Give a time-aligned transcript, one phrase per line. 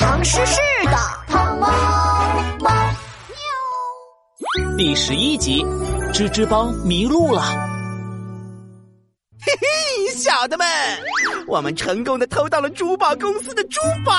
[0.00, 0.92] 唐诗诗的
[1.26, 1.66] 汤猫
[2.60, 2.70] 猫
[3.26, 4.76] 喵。
[4.76, 5.64] 第十一集，
[6.12, 7.42] 吱吱帮迷路了。
[9.40, 10.64] 嘿嘿，小的们，
[11.48, 14.14] 我们成功的偷到了珠宝公司的珠宝，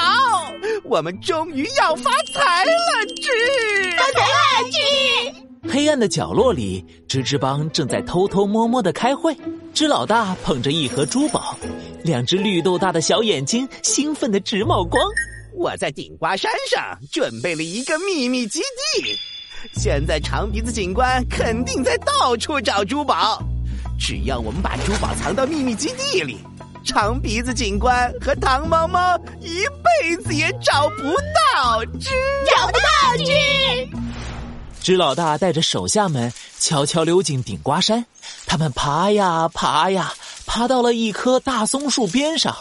[0.84, 2.72] 我们终于要发财了！
[3.16, 4.70] 吱，发财了！
[4.70, 5.72] 吱。
[5.72, 9.34] 黑暗的角落里，吱吱帮正在偷偷摸摸的开会。
[9.74, 11.58] 吱老大捧着一盒珠宝，
[12.04, 15.02] 两只绿豆大的小眼睛兴奋的直冒光。
[15.54, 19.18] 我在顶瓜山上准备了一个秘密基地，
[19.74, 23.42] 现在长鼻子警官肯定在到处找珠宝。
[24.00, 26.38] 只要我们把珠宝藏到秘密基地里，
[26.86, 31.04] 长鼻子警官和糖猫猫一辈子也找不
[31.54, 31.84] 到。
[32.00, 32.10] 知
[32.50, 32.80] 找不到。
[34.82, 38.06] 知老大带着手下们悄悄溜进顶瓜山，
[38.46, 40.14] 他们爬呀爬呀，
[40.46, 42.56] 爬到了一棵大松树边上。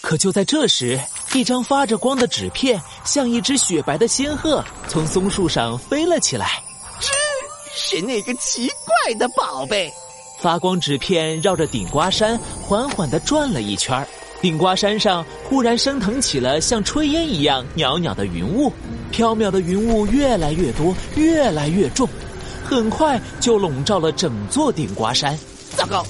[0.00, 1.00] 可就在这时，
[1.34, 6.62] 一张发着光的纸片，像一只雪白的仙鹤，从松树上飞了起来。
[7.00, 7.08] 这
[7.74, 9.92] 是那个奇怪的宝贝。
[10.40, 14.06] 发光纸片绕着顶瓜山缓缓地转了一圈
[14.40, 18.72] 顶瓜山上忽然升腾起了像炊烟一样袅袅的云雾，
[19.10, 22.08] 飘渺的云雾越来越多，越来越重，
[22.64, 25.36] 很快就笼罩了整座顶瓜山。
[25.76, 26.06] 糟糕，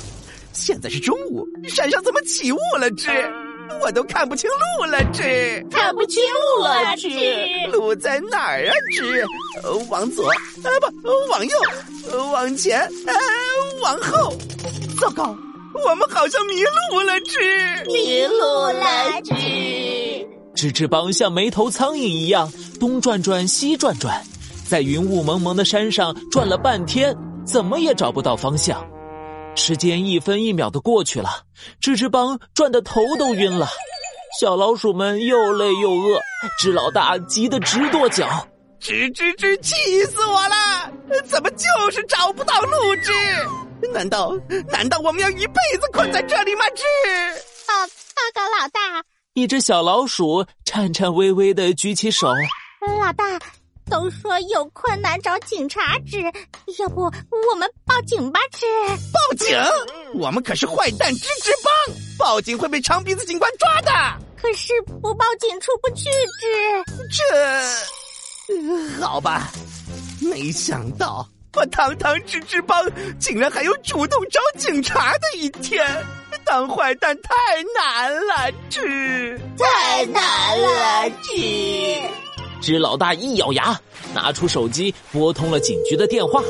[0.52, 2.90] 现在是中午，山上怎么起雾了？
[2.90, 3.47] 这。
[3.82, 6.22] 我都看不清路了，吱，看不清
[6.56, 8.72] 路了，吱，路在哪儿啊？
[8.96, 9.24] 吱，
[9.88, 10.36] 往左，啊
[11.02, 13.12] 不，往右，往前，啊，
[13.82, 14.32] 往后。
[15.00, 15.36] 糟糕，
[15.86, 18.36] 我们好像迷路了，吱，迷路
[18.78, 20.26] 了，吱。
[20.56, 24.20] 吱吱帮像没头苍蝇一样东转转西转转，
[24.68, 28.84] 在云雾蒙蒙的山上转了半天，怎么也找不到方向。
[29.58, 31.42] 时间一分一秒的过去了，
[31.82, 33.68] 吱吱帮转的头都晕了，
[34.40, 36.20] 小老鼠们又累又饿，
[36.62, 38.26] 吱老大急得直跺脚，
[38.80, 40.90] 吱吱吱，气死我了！
[41.26, 42.76] 怎么就是找不到路？
[43.02, 43.12] 吱，
[43.92, 44.32] 难道
[44.68, 46.64] 难道我们要一辈子困在这里吗？
[46.76, 46.82] 吱，
[47.66, 49.04] 报报告老大，
[49.34, 52.28] 一只小老鼠颤颤巍巍的举起手，
[53.00, 53.24] 老大。
[53.88, 56.22] 都说有困难找警察治，
[56.78, 58.40] 要不我们报警吧？
[58.52, 58.66] 治
[59.12, 59.58] 报警？
[60.14, 61.72] 我们可是坏蛋吱吱帮，
[62.18, 63.90] 报警会被长鼻子警官抓的。
[64.40, 64.72] 可是
[65.02, 66.08] 不报警出不去，
[66.40, 67.18] 吱
[68.46, 69.50] 这好吧？
[70.20, 72.84] 没想到我堂堂吱吱帮
[73.18, 75.84] 竟然还有主动找警察的一天，
[76.44, 77.32] 当坏蛋太
[77.74, 82.00] 难了，吱太难了，吱。
[82.60, 83.78] 知老大一咬牙，
[84.14, 86.42] 拿出手机拨通了警局的电话。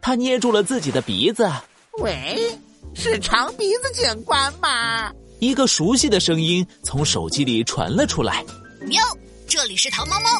[0.00, 1.50] 他捏住了自己的鼻子
[1.98, 2.58] ，“喂，
[2.94, 8.44] 是长鼻子警官吗？”一个熟悉的声音从手机里传了出来
[8.86, 9.02] ，“喵，
[9.46, 10.30] 这里是糖猫猫，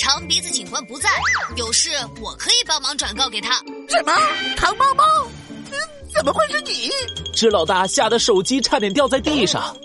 [0.00, 1.08] 长鼻子警官不在，
[1.56, 1.90] 有事
[2.22, 3.58] 我可以帮忙转告给他。”
[3.88, 4.12] 什么？
[4.56, 5.04] 糖猫猫？
[6.12, 6.90] 怎么会是你？
[7.32, 9.76] 支老大吓得手机差点掉在地上。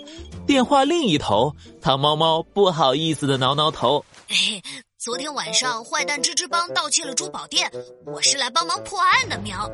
[0.46, 4.04] 电话另一头，糖猫猫不好意思的挠挠头。
[4.28, 4.60] 嘿，
[4.98, 7.70] 昨天晚上坏蛋吱吱帮盗窃了珠宝店，
[8.04, 9.38] 我是来帮忙破案的。
[9.38, 9.70] 喵，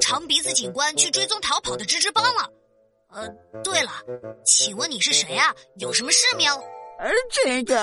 [0.00, 2.48] 长鼻子警官去追踪逃跑的吱吱帮了。
[3.10, 3.28] 呃，
[3.62, 3.90] 对了，
[4.44, 5.54] 请问你是谁啊？
[5.76, 6.56] 有什么事喵？
[6.98, 7.80] 呃，这个，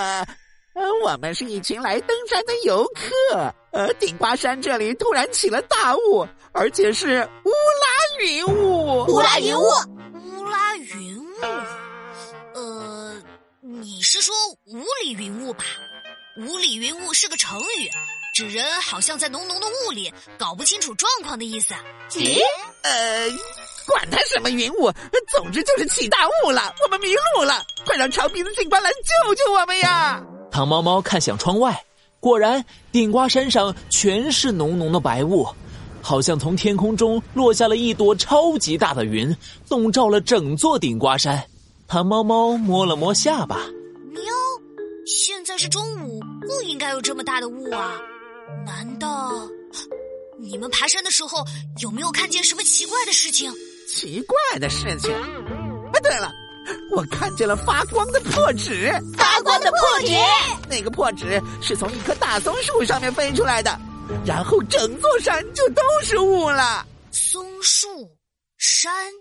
[0.73, 3.53] 呃，我们是一群来登山的游客。
[3.71, 9.05] 呃，顶瓜山这里突然起了大雾，而且是乌拉云雾。
[9.05, 9.61] 乌拉云雾，
[10.35, 11.25] 乌拉云雾。
[12.55, 13.23] 呃，
[13.61, 14.35] 你是说
[14.65, 15.63] 雾里云雾吧？
[16.47, 17.89] 雾里云雾是个成语，
[18.33, 21.73] 指人好像在浓浓的雾里，搞不清楚状况的意思。
[22.11, 22.39] 咦？
[22.81, 23.27] 呃，
[23.85, 24.89] 管他什么云雾，
[25.35, 30.23] 总之就是起大雾了，我们迷路了，快让长鼻子警官来救救我们呀！
[30.49, 31.83] 糖猫猫看向窗外，
[32.21, 35.45] 果然顶瓜山上全是浓浓的白雾，
[36.01, 39.35] 好像从天空中落下了一朵超级大的云，
[39.67, 41.43] 笼罩了整座顶瓜山。
[41.85, 43.59] 糖猫猫摸了摸下巴。
[45.09, 47.99] 现在是中午，不应该有这么大的雾啊！
[48.63, 49.31] 难道
[50.37, 51.43] 你们爬山的时候
[51.81, 53.51] 有没有看见什么奇怪的事情？
[53.87, 55.11] 奇怪的事情？
[55.93, 56.31] 哎，对了，
[56.95, 58.91] 我看见了发光的破纸！
[59.17, 60.13] 发光的破纸，
[60.69, 63.75] 那个破纸是从一棵大松树上面飞出来的，
[64.23, 66.85] 然后整座山就都是雾了。
[67.11, 68.15] 松树、
[68.59, 69.11] 山、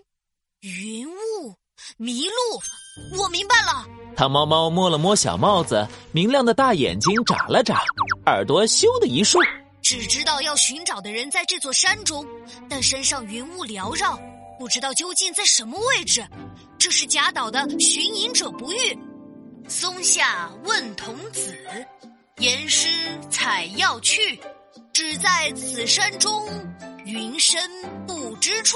[0.59, 1.55] 云雾、
[1.97, 3.85] 迷路，我明白了。
[4.15, 7.81] 汤猫猫摸了摸小帽子，明亮的大眼睛眨了眨，
[8.25, 9.39] 耳朵咻的一竖。
[9.81, 12.25] 只知道要寻找的人在这座山中，
[12.69, 14.19] 但山上云雾缭绕，
[14.59, 16.25] 不知道究竟在什么位置。
[16.77, 18.97] 这是贾岛的寻隐者不遇。
[19.67, 21.55] 松下问童子，
[22.39, 22.87] 言师
[23.29, 24.39] 采药去，
[24.91, 26.47] 只在此山中，
[27.05, 27.61] 云深
[28.05, 28.75] 不知处。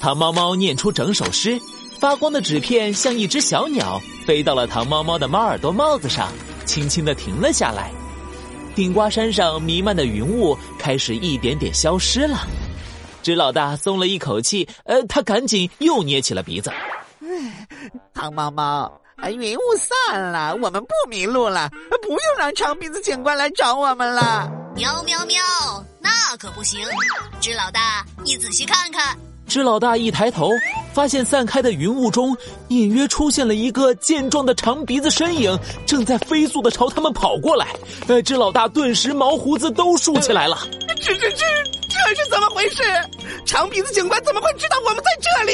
[0.00, 1.60] 汤猫猫念出整首诗，
[2.00, 6.32] 发光的纸片像一只小鸟，飞到了糖猫猫的猫耳朵帽子上，
[6.64, 7.90] 轻轻的停了下来。
[8.74, 12.38] 顶瓜山上弥漫的云雾开始一点点消失了，
[13.22, 16.72] 纸老大松了一口气，呃，他赶紧又捏起了鼻子。
[18.14, 18.90] 糖猫猫，
[19.28, 21.68] 云雾散了，我们不迷路了，
[22.00, 24.50] 不用让长鼻子警官来找我们了。
[24.74, 25.36] 喵喵喵，
[26.00, 26.80] 那可不行！
[27.42, 29.14] 纸老大，你仔细看看。
[29.46, 30.48] 纸老大一抬头，
[30.92, 32.36] 发现散开的云雾中
[32.68, 37.68] 隐约出现了一个健壮的长鼻子身影，正在飞速的朝他们跑过来。
[38.08, 40.58] 呃，知老大顿时毛胡子都竖起来了。
[40.96, 41.44] 这这这
[41.88, 42.82] 这是怎么回事？
[43.46, 45.52] 长鼻子警官怎么会知道我们在这里？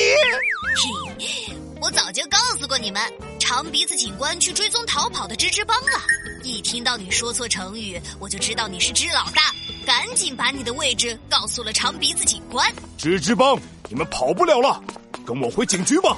[1.19, 3.01] 嘿，我早就告诉过你们，
[3.39, 6.01] 长鼻子警官去追踪逃跑的吱吱帮了。
[6.43, 9.53] 一听到你说错成语，我就知道你是只老大，
[9.85, 12.67] 赶紧把你的位置告诉了长鼻子警官。
[12.99, 13.59] 吱吱帮。
[13.89, 14.83] 你们跑不了了，
[15.27, 16.17] 跟我回警局吧。